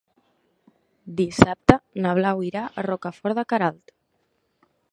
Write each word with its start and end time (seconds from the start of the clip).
Dissabte 1.19 1.75
na 2.05 2.15
Blau 2.21 2.41
irà 2.47 2.65
a 2.81 2.85
Rocafort 2.89 3.41
de 3.41 3.45
Queralt. 3.53 3.95